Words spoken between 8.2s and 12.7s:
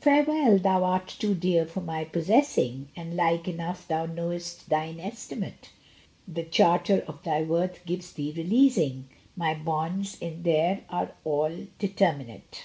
releasing; My bonds in thee are all determinate.